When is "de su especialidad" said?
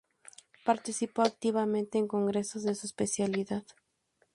2.63-3.61